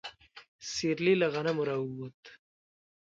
[0.71, 2.21] سيرلي له غنمو راووت.